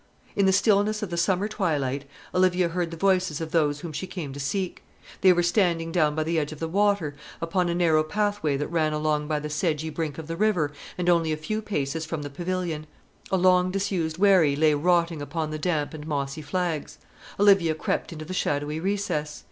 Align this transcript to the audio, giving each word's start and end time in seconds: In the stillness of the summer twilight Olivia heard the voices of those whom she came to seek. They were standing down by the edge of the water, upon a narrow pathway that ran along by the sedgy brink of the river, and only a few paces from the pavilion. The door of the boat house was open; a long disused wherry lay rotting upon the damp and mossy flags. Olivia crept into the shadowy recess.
In 0.35 0.47
the 0.47 0.51
stillness 0.51 1.03
of 1.03 1.11
the 1.11 1.15
summer 1.15 1.47
twilight 1.47 2.09
Olivia 2.33 2.69
heard 2.69 2.89
the 2.89 2.97
voices 2.97 3.39
of 3.39 3.51
those 3.51 3.81
whom 3.81 3.93
she 3.93 4.07
came 4.07 4.33
to 4.33 4.39
seek. 4.39 4.81
They 5.21 5.31
were 5.31 5.43
standing 5.43 5.91
down 5.91 6.15
by 6.15 6.23
the 6.23 6.39
edge 6.39 6.51
of 6.51 6.59
the 6.59 6.67
water, 6.67 7.13
upon 7.39 7.69
a 7.69 7.75
narrow 7.75 8.01
pathway 8.03 8.57
that 8.57 8.67
ran 8.69 8.93
along 8.93 9.27
by 9.27 9.39
the 9.39 9.47
sedgy 9.47 9.91
brink 9.91 10.17
of 10.17 10.25
the 10.25 10.35
river, 10.35 10.71
and 10.97 11.07
only 11.07 11.31
a 11.31 11.37
few 11.37 11.61
paces 11.61 12.03
from 12.03 12.23
the 12.23 12.31
pavilion. 12.31 12.87
The 12.87 12.87
door 12.87 12.89
of 12.89 13.03
the 13.03 13.29
boat 13.29 13.29
house 13.29 13.31
was 13.31 13.31
open; 13.31 13.45
a 13.45 13.49
long 13.51 13.71
disused 13.71 14.17
wherry 14.17 14.55
lay 14.55 14.73
rotting 14.73 15.21
upon 15.21 15.51
the 15.51 15.59
damp 15.59 15.93
and 15.93 16.07
mossy 16.07 16.41
flags. 16.41 16.97
Olivia 17.39 17.75
crept 17.75 18.11
into 18.11 18.25
the 18.25 18.33
shadowy 18.33 18.79
recess. 18.79 19.39